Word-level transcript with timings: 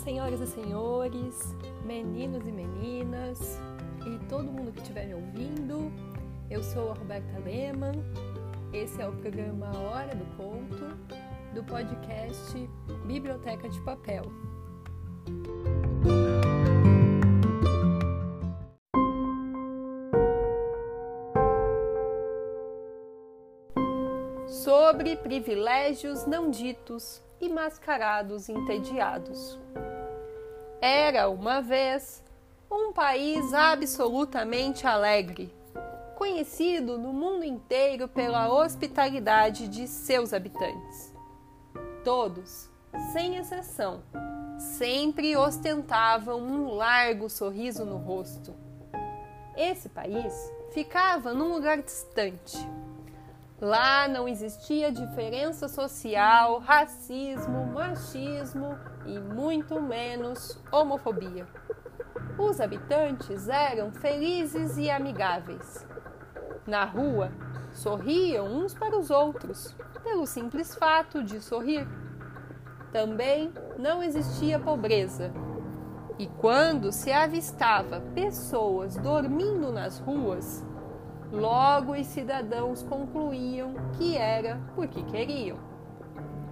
senhoras 0.00 0.40
e 0.40 0.46
senhores, 0.46 1.54
meninos 1.84 2.46
e 2.46 2.50
meninas 2.50 3.60
e 4.06 4.18
todo 4.28 4.50
mundo 4.50 4.72
que 4.72 4.80
estiver 4.80 5.06
me 5.06 5.14
ouvindo. 5.14 5.92
Eu 6.48 6.62
sou 6.62 6.90
a 6.90 6.94
Roberta 6.94 7.38
Lehmann. 7.40 8.02
Esse 8.72 9.02
é 9.02 9.06
o 9.06 9.12
programa 9.12 9.76
Hora 9.76 10.14
do 10.14 10.24
Conto 10.36 10.96
do 11.54 11.62
podcast 11.64 12.54
Biblioteca 13.06 13.68
de 13.68 13.78
Papel. 13.82 14.24
Sobre 24.46 25.16
privilégios 25.16 26.26
não 26.26 26.50
ditos 26.50 27.20
e 27.38 27.48
mascarados 27.50 28.48
entediados. 28.48 29.58
Era 30.80 31.28
uma 31.28 31.60
vez 31.60 32.24
um 32.70 32.90
país 32.90 33.52
absolutamente 33.52 34.86
alegre, 34.86 35.54
conhecido 36.16 36.96
no 36.96 37.12
mundo 37.12 37.44
inteiro 37.44 38.08
pela 38.08 38.50
hospitalidade 38.50 39.68
de 39.68 39.86
seus 39.86 40.32
habitantes. 40.32 41.14
Todos, 42.02 42.70
sem 43.12 43.36
exceção, 43.36 44.02
sempre 44.58 45.36
ostentavam 45.36 46.40
um 46.40 46.74
largo 46.74 47.28
sorriso 47.28 47.84
no 47.84 47.98
rosto. 47.98 48.54
Esse 49.54 49.90
país 49.90 50.32
ficava 50.72 51.34
num 51.34 51.52
lugar 51.52 51.82
distante, 51.82 52.56
Lá 53.60 54.08
não 54.08 54.26
existia 54.26 54.90
diferença 54.90 55.68
social, 55.68 56.60
racismo, 56.60 57.66
machismo 57.66 58.78
e 59.04 59.18
muito 59.18 59.82
menos 59.82 60.58
homofobia. 60.72 61.46
Os 62.38 62.58
habitantes 62.58 63.50
eram 63.50 63.92
felizes 63.92 64.78
e 64.78 64.90
amigáveis. 64.90 65.86
Na 66.66 66.86
rua, 66.86 67.30
sorriam 67.70 68.46
uns 68.46 68.72
para 68.72 68.98
os 68.98 69.10
outros, 69.10 69.76
pelo 70.02 70.26
simples 70.26 70.74
fato 70.74 71.22
de 71.22 71.38
sorrir. 71.38 71.86
Também 72.90 73.52
não 73.78 74.02
existia 74.02 74.58
pobreza. 74.58 75.30
E 76.18 76.26
quando 76.26 76.92
se 76.92 77.12
avistava 77.12 78.00
pessoas 78.14 78.96
dormindo 78.96 79.70
nas 79.70 79.98
ruas, 79.98 80.64
Logo, 81.32 81.92
os 81.92 82.06
cidadãos 82.08 82.82
concluíam 82.82 83.74
que 83.92 84.16
era 84.16 84.60
porque 84.74 85.02
queriam. 85.04 85.58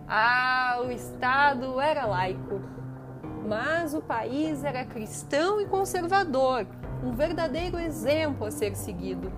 Ah, 0.06 0.80
o 0.86 0.90
Estado 0.90 1.80
era 1.80 2.06
laico, 2.06 2.60
mas 3.46 3.92
o 3.92 4.00
país 4.00 4.62
era 4.62 4.84
cristão 4.84 5.60
e 5.60 5.66
conservador, 5.66 6.66
um 7.02 7.12
verdadeiro 7.12 7.78
exemplo 7.78 8.46
a 8.46 8.50
ser 8.50 8.76
seguido. 8.76 9.32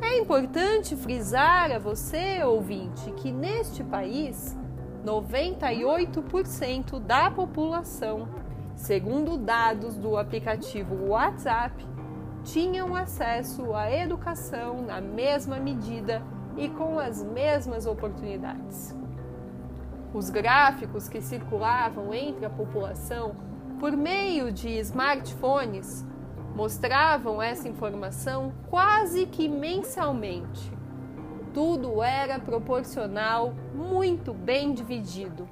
É 0.00 0.18
importante 0.18 0.96
frisar 0.96 1.70
a 1.70 1.78
você, 1.78 2.42
ouvinte, 2.42 3.12
que 3.12 3.30
neste 3.30 3.84
país, 3.84 4.58
98% 5.04 6.98
da 6.98 7.30
população, 7.30 8.28
segundo 8.74 9.36
dados 9.36 9.96
do 9.96 10.16
aplicativo 10.16 11.08
WhatsApp, 11.08 11.91
tinham 12.44 12.94
acesso 12.94 13.74
à 13.74 13.90
educação 13.90 14.82
na 14.82 15.00
mesma 15.00 15.58
medida 15.58 16.22
e 16.56 16.68
com 16.68 16.98
as 16.98 17.22
mesmas 17.22 17.86
oportunidades. 17.86 18.94
Os 20.12 20.28
gráficos 20.28 21.08
que 21.08 21.20
circulavam 21.20 22.12
entre 22.12 22.44
a 22.44 22.50
população 22.50 23.34
por 23.78 23.92
meio 23.92 24.52
de 24.52 24.68
smartphones 24.80 26.04
mostravam 26.54 27.40
essa 27.40 27.68
informação 27.68 28.52
quase 28.68 29.26
que 29.26 29.48
mensalmente. 29.48 30.70
Tudo 31.54 32.02
era 32.02 32.38
proporcional, 32.38 33.54
muito 33.74 34.34
bem 34.34 34.74
dividido. 34.74 35.48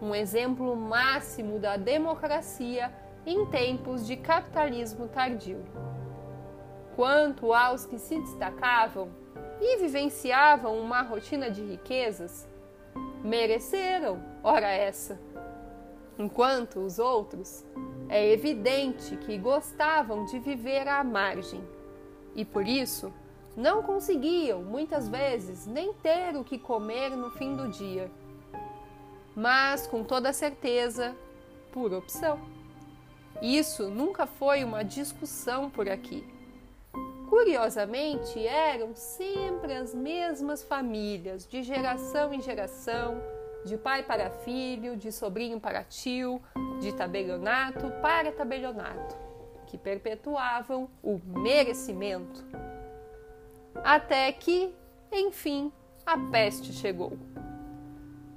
Um 0.00 0.14
exemplo 0.14 0.76
máximo 0.76 1.58
da 1.58 1.76
democracia 1.76 2.92
em 3.26 3.44
tempos 3.46 4.06
de 4.06 4.16
capitalismo 4.16 5.08
tardio 5.08 5.58
quanto 6.96 7.52
aos 7.52 7.86
que 7.86 7.98
se 7.98 8.18
destacavam 8.20 9.08
e 9.60 9.78
vivenciavam 9.78 10.78
uma 10.78 11.02
rotina 11.02 11.50
de 11.50 11.62
riquezas, 11.62 12.48
mereceram, 13.22 14.22
ora 14.42 14.68
essa. 14.68 15.20
Enquanto 16.18 16.80
os 16.80 16.98
outros, 16.98 17.64
é 18.08 18.30
evidente 18.32 19.16
que 19.16 19.38
gostavam 19.38 20.24
de 20.24 20.38
viver 20.38 20.88
à 20.88 21.02
margem 21.02 21.62
e 22.34 22.44
por 22.44 22.66
isso 22.66 23.12
não 23.56 23.82
conseguiam, 23.82 24.62
muitas 24.62 25.08
vezes, 25.08 25.66
nem 25.66 25.92
ter 25.92 26.36
o 26.36 26.44
que 26.44 26.58
comer 26.58 27.10
no 27.10 27.30
fim 27.30 27.56
do 27.56 27.68
dia. 27.68 28.10
Mas, 29.34 29.86
com 29.86 30.04
toda 30.04 30.32
certeza, 30.32 31.14
por 31.72 31.92
opção. 31.92 32.38
Isso 33.42 33.88
nunca 33.88 34.26
foi 34.26 34.64
uma 34.64 34.82
discussão 34.82 35.70
por 35.70 35.88
aqui. 35.88 36.24
Curiosamente, 37.40 38.46
eram 38.46 38.94
sempre 38.94 39.72
as 39.72 39.94
mesmas 39.94 40.62
famílias, 40.62 41.48
de 41.48 41.62
geração 41.62 42.34
em 42.34 42.40
geração, 42.42 43.18
de 43.64 43.78
pai 43.78 44.02
para 44.02 44.28
filho, 44.28 44.94
de 44.94 45.10
sobrinho 45.10 45.58
para 45.58 45.82
tio, 45.82 46.42
de 46.82 46.92
tabelionato 46.92 47.90
para 48.02 48.30
tabelionato, 48.30 49.16
que 49.66 49.78
perpetuavam 49.78 50.90
o 51.02 51.18
merecimento. 51.24 52.44
Até 53.76 54.30
que, 54.32 54.74
enfim, 55.10 55.72
a 56.04 56.18
peste 56.30 56.74
chegou. 56.74 57.16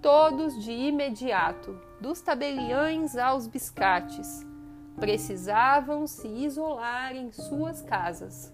Todos 0.01 0.63
de 0.63 0.71
imediato, 0.71 1.77
dos 1.99 2.21
tabeliães 2.21 3.17
aos 3.17 3.47
biscates, 3.47 4.47
precisavam 4.97 6.07
se 6.07 6.29
isolar 6.29 7.13
em 7.17 7.33
suas 7.33 7.81
casas 7.81 8.53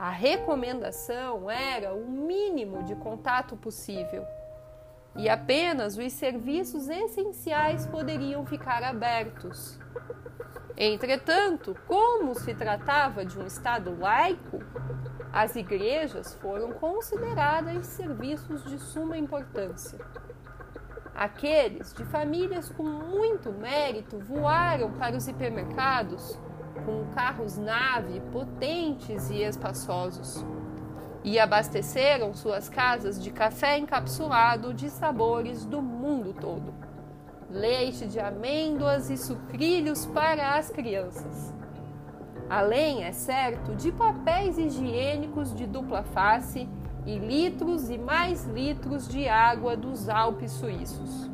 a 0.00 0.08
recomendação 0.08 1.50
era 1.50 1.92
o 1.92 2.08
mínimo 2.08 2.82
de 2.84 2.94
contato 2.94 3.54
possível 3.54 4.24
e 5.14 5.28
apenas 5.28 5.98
os 5.98 6.12
serviços 6.14 6.88
essenciais 6.88 7.86
poderiam 7.86 8.46
ficar 8.46 8.82
abertos. 8.82 9.78
Entretanto, 10.74 11.76
como 11.86 12.34
se 12.34 12.54
tratava 12.54 13.26
de 13.26 13.38
um 13.38 13.46
Estado 13.46 13.94
laico, 14.00 14.60
as 15.30 15.54
igrejas 15.54 16.32
foram 16.32 16.72
consideradas 16.72 17.86
serviços 17.88 18.64
de 18.64 18.78
suma 18.78 19.18
importância. 19.18 19.98
Aqueles 21.14 21.92
de 21.92 22.06
famílias 22.06 22.70
com 22.70 22.84
muito 22.84 23.52
mérito 23.52 24.18
voaram 24.18 24.92
para 24.92 25.14
os 25.14 25.28
hipermercados 25.28 26.38
com 26.84 27.04
carros-nave 27.14 28.20
potentes 28.32 29.30
e 29.30 29.42
espaçosos, 29.42 30.44
e 31.22 31.38
abasteceram 31.38 32.34
suas 32.34 32.68
casas 32.68 33.22
de 33.22 33.30
café 33.30 33.78
encapsulado 33.78 34.72
de 34.72 34.88
sabores 34.88 35.64
do 35.64 35.82
mundo 35.82 36.32
todo, 36.32 36.72
leite 37.50 38.06
de 38.06 38.18
amêndoas 38.18 39.10
e 39.10 39.16
sucrilhos 39.16 40.06
para 40.06 40.56
as 40.56 40.70
crianças. 40.70 41.52
Além, 42.48 43.04
é 43.04 43.12
certo, 43.12 43.74
de 43.74 43.92
papéis 43.92 44.58
higiênicos 44.58 45.54
de 45.54 45.66
dupla 45.66 46.02
face 46.02 46.68
e 47.06 47.18
litros 47.18 47.90
e 47.90 47.98
mais 47.98 48.44
litros 48.46 49.06
de 49.06 49.28
água 49.28 49.76
dos 49.76 50.08
Alpes 50.08 50.52
suíços. 50.52 51.30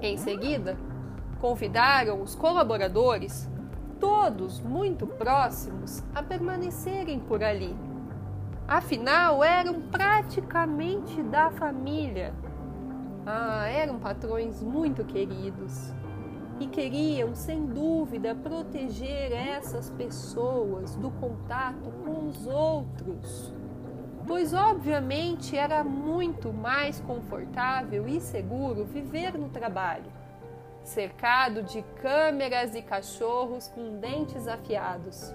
Em 0.00 0.16
seguida, 0.16 0.76
convidaram 1.40 2.22
os 2.22 2.34
colaboradores 2.34 3.48
todos 4.00 4.60
muito 4.60 5.06
próximos 5.06 6.02
a 6.14 6.22
permanecerem 6.22 7.18
por 7.18 7.42
ali. 7.42 7.76
Afinal, 8.66 9.42
eram 9.42 9.80
praticamente 9.80 11.22
da 11.22 11.50
família. 11.50 12.34
Ah, 13.26 13.66
eram 13.68 13.98
patrões 13.98 14.62
muito 14.62 15.04
queridos 15.04 15.92
e 16.60 16.66
queriam, 16.66 17.34
sem 17.34 17.66
dúvida, 17.66 18.34
proteger 18.34 19.32
essas 19.32 19.90
pessoas 19.90 20.96
do 20.96 21.10
contato 21.12 21.90
com 22.04 22.26
os 22.26 22.46
outros, 22.46 23.52
pois, 24.26 24.52
obviamente, 24.52 25.56
era 25.56 25.84
muito 25.84 26.52
mais 26.52 27.00
confortável 27.00 28.08
e 28.08 28.20
seguro 28.20 28.84
viver 28.84 29.38
no 29.38 29.48
trabalho 29.48 30.17
cercado 30.88 31.62
de 31.62 31.82
câmeras 32.02 32.74
e 32.74 32.82
cachorros 32.82 33.68
com 33.68 33.98
dentes 33.98 34.48
afiados. 34.48 35.34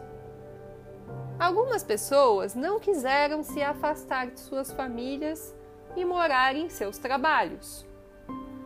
Algumas 1.40 1.84
pessoas 1.84 2.56
não 2.56 2.80
quiseram 2.80 3.44
se 3.44 3.62
afastar 3.62 4.32
de 4.32 4.40
suas 4.40 4.72
famílias 4.72 5.56
e 5.96 6.04
morar 6.04 6.56
em 6.56 6.70
seus 6.70 6.98
trabalhos. 6.98 7.88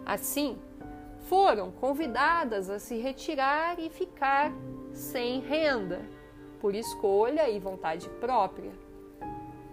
Assim, 0.05 0.57
foram 1.27 1.71
convidadas 1.71 2.69
a 2.69 2.79
se 2.79 2.97
retirar 2.97 3.79
e 3.79 3.89
ficar 3.89 4.51
sem 4.93 5.41
renda, 5.41 6.01
por 6.59 6.73
escolha 6.73 7.49
e 7.49 7.59
vontade 7.59 8.09
própria. 8.21 8.71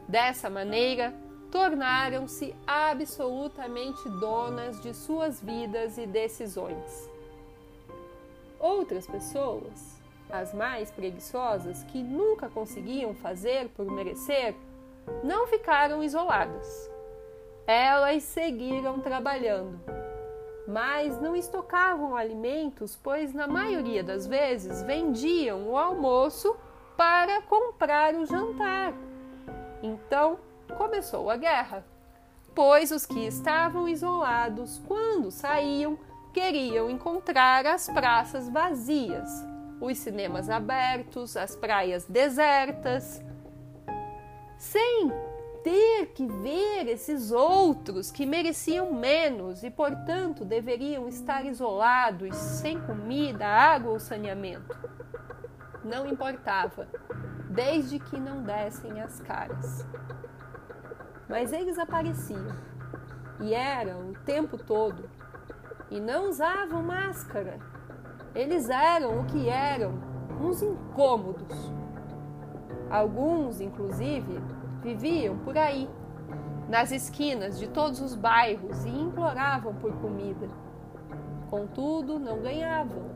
Dessa 0.08 0.50
maneira, 0.50 1.14
tornaram-se 1.54 2.52
absolutamente 2.66 4.08
donas 4.08 4.80
de 4.80 4.92
suas 4.92 5.40
vidas 5.40 5.96
e 5.96 6.04
decisões. 6.04 7.08
Outras 8.58 9.06
pessoas, 9.06 10.00
as 10.28 10.52
mais 10.52 10.90
preguiçosas, 10.90 11.84
que 11.84 12.02
nunca 12.02 12.48
conseguiam 12.48 13.14
fazer 13.14 13.68
por 13.68 13.86
merecer, 13.86 14.52
não 15.22 15.46
ficaram 15.46 16.02
isoladas. 16.02 16.90
Elas 17.68 18.24
seguiram 18.24 18.98
trabalhando, 18.98 19.78
mas 20.66 21.20
não 21.20 21.36
estocavam 21.36 22.16
alimentos, 22.16 22.98
pois 23.00 23.32
na 23.32 23.46
maioria 23.46 24.02
das 24.02 24.26
vezes 24.26 24.82
vendiam 24.82 25.68
o 25.68 25.78
almoço 25.78 26.56
para 26.96 27.42
comprar 27.42 28.16
o 28.16 28.26
jantar. 28.26 28.92
Então 29.80 30.36
começou 30.76 31.30
a 31.30 31.36
guerra, 31.36 31.84
pois 32.54 32.90
os 32.90 33.04
que 33.04 33.26
estavam 33.26 33.88
isolados, 33.88 34.80
quando 34.86 35.30
saíam, 35.30 35.98
queriam 36.32 36.90
encontrar 36.90 37.66
as 37.66 37.88
praças 37.88 38.48
vazias, 38.48 39.28
os 39.80 39.98
cinemas 39.98 40.48
abertos, 40.48 41.36
as 41.36 41.54
praias 41.54 42.04
desertas, 42.04 43.22
sem 44.58 45.12
ter 45.62 46.12
que 46.14 46.26
ver 46.26 46.88
esses 46.88 47.32
outros 47.32 48.10
que 48.10 48.26
mereciam 48.26 48.92
menos 48.92 49.64
e, 49.64 49.70
portanto, 49.70 50.44
deveriam 50.44 51.08
estar 51.08 51.46
isolados, 51.46 52.36
sem 52.36 52.78
comida, 52.80 53.46
água 53.46 53.92
ou 53.92 53.98
saneamento. 53.98 54.76
Não 55.82 56.06
importava, 56.06 56.86
desde 57.48 57.98
que 57.98 58.18
não 58.18 58.42
dessem 58.42 59.00
as 59.00 59.20
caras. 59.20 59.86
Mas 61.34 61.52
eles 61.52 61.80
apareciam 61.80 62.54
e 63.40 63.52
eram 63.52 64.10
o 64.10 64.14
tempo 64.24 64.56
todo 64.56 65.10
e 65.90 65.98
não 65.98 66.28
usavam 66.28 66.80
máscara. 66.80 67.58
Eles 68.32 68.70
eram 68.70 69.18
o 69.18 69.24
que 69.24 69.48
eram, 69.48 69.98
uns 70.40 70.62
incômodos. 70.62 71.72
Alguns, 72.88 73.60
inclusive, 73.60 74.40
viviam 74.80 75.36
por 75.38 75.58
aí, 75.58 75.90
nas 76.68 76.92
esquinas 76.92 77.58
de 77.58 77.66
todos 77.66 78.00
os 78.00 78.14
bairros 78.14 78.84
e 78.84 78.90
imploravam 78.90 79.74
por 79.74 79.92
comida. 79.96 80.48
Contudo, 81.50 82.16
não 82.16 82.42
ganhavam. 82.42 83.10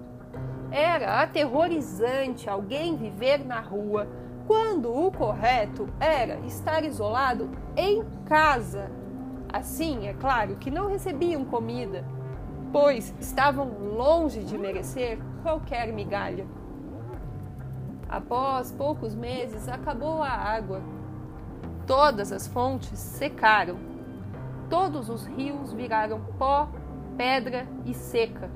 Era 0.73 1.23
aterrorizante 1.23 2.51
alguém 2.51 2.97
viver 2.97 3.45
na 3.45 3.61
rua 3.61 4.09
quando 4.49 4.93
o 4.93 5.13
correto 5.13 5.89
era 6.01 6.41
estar 6.41 6.83
isolado 6.83 7.49
em 7.77 8.03
casa. 8.25 8.91
Assim, 9.53 10.09
é 10.09 10.15
claro 10.15 10.57
que 10.57 10.73
não 10.73 10.89
recebiam 10.89 11.45
comida, 11.45 12.05
pois 12.73 13.15
estavam 13.21 13.69
longe 13.97 14.43
de 14.43 14.59
merecer 14.59 15.21
qualquer 15.45 15.93
migalha. 15.93 16.49
Após 18.09 18.73
poucos 18.73 19.15
meses, 19.15 19.69
acabou 19.69 20.21
a 20.21 20.31
água 20.31 20.83
Todas 21.89 22.33
as 22.33 22.47
fontes 22.47 22.99
secaram. 22.99 23.79
Todos 24.69 25.09
os 25.09 25.25
rios 25.25 25.73
viraram 25.73 26.21
pó, 26.39 26.69
pedra 27.17 27.67
e 27.87 27.95
seca. 27.95 28.51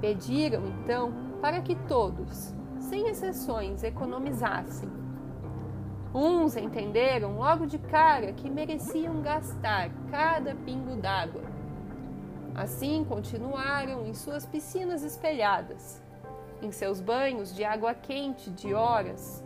Pediram 0.00 0.66
então 0.66 1.12
para 1.40 1.60
que 1.60 1.76
todos, 1.76 2.52
sem 2.88 3.06
exceções, 3.06 3.82
economizassem. 3.82 4.88
Uns 6.14 6.56
entenderam 6.56 7.36
logo 7.36 7.66
de 7.66 7.78
cara 7.78 8.32
que 8.32 8.48
mereciam 8.48 9.20
gastar 9.20 9.90
cada 10.10 10.54
pingo 10.54 10.96
d'água. 10.96 11.42
Assim 12.54 13.04
continuaram 13.04 14.06
em 14.06 14.14
suas 14.14 14.46
piscinas 14.46 15.02
espelhadas, 15.02 16.02
em 16.62 16.72
seus 16.72 17.00
banhos 17.00 17.54
de 17.54 17.62
água 17.62 17.92
quente 17.94 18.50
de 18.50 18.72
horas, 18.72 19.44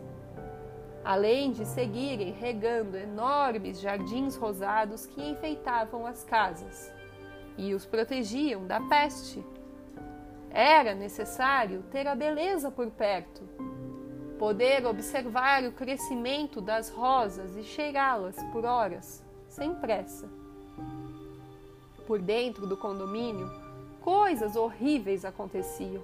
além 1.03 1.51
de 1.51 1.65
seguirem 1.65 2.31
regando 2.31 2.95
enormes 2.95 3.79
jardins 3.81 4.37
rosados 4.37 5.05
que 5.05 5.21
enfeitavam 5.21 6.07
as 6.07 6.23
casas 6.23 6.91
e 7.57 7.73
os 7.73 7.85
protegiam 7.85 8.65
da 8.65 8.79
peste. 8.79 9.45
Era 10.53 10.93
necessário 10.93 11.81
ter 11.91 12.07
a 12.07 12.13
beleza 12.13 12.69
por 12.69 12.91
perto, 12.91 13.41
poder 14.37 14.85
observar 14.85 15.63
o 15.63 15.71
crescimento 15.71 16.61
das 16.61 16.91
rosas 16.91 17.57
e 17.57 17.63
cheirá-las 17.63 18.35
por 18.51 18.63
horas, 18.63 19.25
sem 19.47 19.73
pressa. 19.73 20.29
Por 22.05 22.21
dentro 22.21 22.67
do 22.67 22.77
condomínio, 22.77 23.49
coisas 23.99 24.55
horríveis 24.55 25.25
aconteciam. 25.25 26.03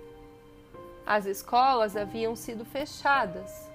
As 1.06 1.28
escolas 1.28 1.96
haviam 1.96 2.36
sido 2.36 2.66
fechadas 2.66 3.70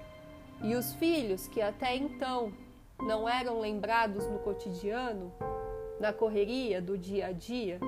e 0.61 0.75
os 0.75 0.93
filhos 0.95 1.47
que 1.47 1.61
até 1.61 1.95
então 1.95 2.51
não 2.99 3.29
eram 3.29 3.61
lembrados 3.61 4.27
no 4.27 4.39
cotidiano, 4.39 5.31
na 6.01 6.11
correria 6.11 6.81
do 6.81 6.97
dia 6.97 7.27
a 7.27 7.31
dia, 7.31 7.79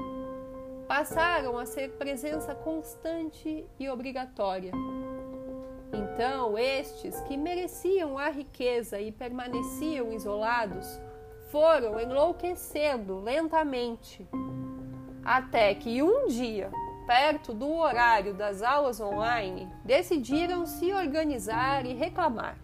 passaram 0.88 1.58
a 1.58 1.66
ser 1.66 1.92
presença 1.92 2.56
constante 2.56 3.66
e 3.80 3.90
obrigatória. 3.90 4.72
Então, 5.94 6.58
estes 6.58 7.20
que 7.22 7.38
mereciam 7.38 8.18
a 8.18 8.30
riqueza 8.30 9.00
e 9.00 9.12
permaneciam 9.12 10.12
isolados 10.14 11.00
foram 11.52 12.00
enlouquecendo 12.00 13.20
lentamente, 13.20 14.28
até 15.24 15.74
que 15.76 16.02
um 16.02 16.28
dia 16.28 16.72
perto 17.08 17.54
do 17.54 17.74
horário 17.74 18.34
das 18.34 18.62
aulas 18.62 19.00
online, 19.00 19.72
decidiram 19.86 20.66
se 20.66 20.92
organizar 20.92 21.86
e 21.86 21.94
reclamar. 21.94 22.58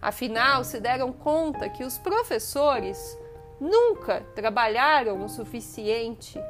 Afinal, 0.00 0.62
se 0.62 0.80
deram 0.80 1.12
conta 1.12 1.68
que 1.68 1.82
os 1.82 1.98
professores 1.98 3.18
nunca 3.60 4.22
trabalharam 4.36 5.22
o 5.24 5.28
suficiente 5.28 6.40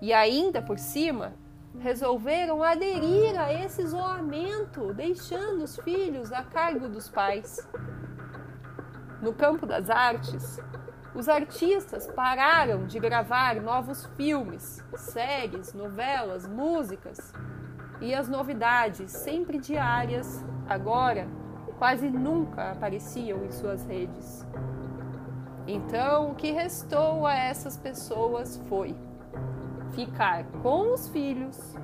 e, 0.00 0.12
ainda 0.12 0.62
por 0.62 0.78
cima, 0.78 1.34
resolveram 1.78 2.62
aderir 2.62 3.38
a 3.38 3.52
esse 3.52 3.82
isolamento, 3.82 4.92
deixando 4.94 5.62
os 5.62 5.76
filhos 5.76 6.32
a 6.32 6.42
cargo 6.42 6.88
dos 6.88 7.08
pais. 7.08 7.66
No 9.20 9.32
campo 9.32 9.66
das 9.66 9.90
artes, 9.90 10.60
os 11.14 11.28
artistas 11.28 12.06
pararam 12.06 12.86
de 12.86 12.98
gravar 12.98 13.56
novos 13.56 14.06
filmes, 14.16 14.84
séries, 14.96 15.72
novelas, 15.72 16.46
músicas 16.46 17.32
e 18.00 18.14
as 18.14 18.28
novidades, 18.28 19.10
sempre 19.10 19.58
diárias, 19.58 20.44
agora 20.68 21.26
quase 21.78 22.10
nunca 22.10 22.72
apareciam 22.72 23.44
em 23.44 23.52
suas 23.52 23.84
redes. 23.84 24.46
Então, 25.66 26.30
o 26.30 26.34
que 26.34 26.50
restou 26.50 27.26
a 27.26 27.34
essas 27.34 27.76
pessoas 27.76 28.60
foi 28.68 28.96
ficar 29.94 30.44
com 30.62 30.94
os 30.94 31.08
filhos, 31.08 31.76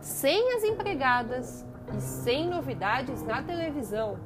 sem 0.00 0.54
as 0.54 0.64
empregadas 0.64 1.66
e 1.96 2.00
sem 2.00 2.48
novidades 2.48 3.22
na 3.22 3.42
televisão. 3.42 4.18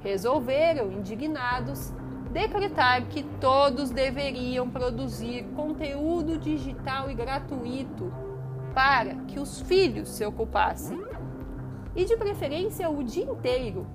Resolveram, 0.00 0.92
indignados, 0.92 1.92
decretar 2.30 3.06
que 3.08 3.22
todos 3.40 3.90
deveriam 3.90 4.68
produzir 4.68 5.44
conteúdo 5.56 6.38
digital 6.38 7.10
e 7.10 7.14
gratuito 7.14 8.12
para 8.74 9.14
que 9.26 9.40
os 9.40 9.60
filhos 9.62 10.10
se 10.10 10.24
ocupassem, 10.24 11.02
e 11.94 12.04
de 12.04 12.14
preferência 12.14 12.90
o 12.90 13.02
dia 13.02 13.24
inteiro. 13.24 13.86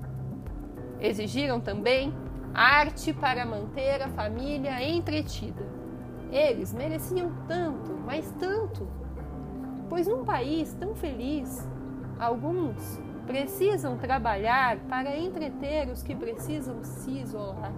Exigiram 1.00 1.60
também 1.60 2.12
arte 2.52 3.14
para 3.14 3.46
manter 3.46 4.02
a 4.02 4.10
família 4.10 4.84
entretida. 4.84 5.81
Eles 6.32 6.74
mereciam 6.74 7.32
tanto, 7.48 7.92
mas 8.06 8.32
tanto, 8.40 8.88
pois 9.90 10.08
num 10.08 10.24
país 10.24 10.74
tão 10.74 10.96
feliz, 10.96 11.68
alguns 12.18 13.00
precisam 13.28 13.98
trabalhar 13.98 14.78
para 14.90 15.18
entreter 15.18 15.90
os 15.90 16.02
que 16.02 16.16
precisam 16.16 16.84
se 16.84 17.12
isolar. 17.20 17.74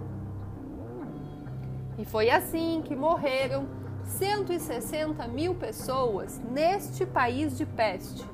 E 1.98 2.04
foi 2.04 2.30
assim 2.30 2.82
que 2.84 2.94
morreram 2.94 3.66
160 4.04 5.26
mil 5.28 5.54
pessoas 5.54 6.40
neste 6.50 7.06
país 7.06 7.56
de 7.56 7.64
peste. 7.64 8.24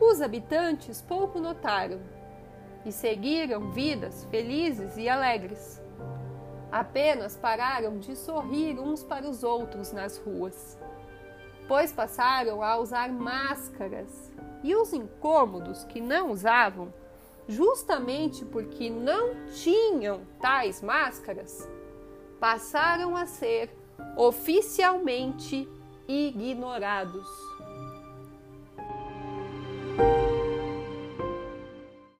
Os 0.00 0.20
habitantes 0.20 1.00
pouco 1.02 1.38
notaram 1.38 2.00
e 2.84 2.92
seguiram 2.92 3.70
vidas 3.72 4.24
felizes 4.30 4.96
e 4.96 5.08
alegres. 5.08 5.82
Apenas 6.74 7.36
pararam 7.36 8.00
de 8.00 8.16
sorrir 8.16 8.80
uns 8.80 9.04
para 9.04 9.28
os 9.28 9.44
outros 9.44 9.92
nas 9.92 10.18
ruas. 10.18 10.76
pois 11.68 11.92
passaram 11.92 12.64
a 12.64 12.76
usar 12.78 13.12
máscaras. 13.12 14.32
E 14.60 14.74
os 14.74 14.92
incômodos 14.92 15.84
que 15.84 16.00
não 16.00 16.32
usavam, 16.32 16.92
justamente 17.46 18.44
porque 18.44 18.90
não 18.90 19.46
tinham 19.52 20.22
tais 20.40 20.82
máscaras, 20.82 21.68
passaram 22.40 23.16
a 23.16 23.24
ser 23.24 23.70
oficialmente 24.16 25.68
ignorados. 26.08 27.28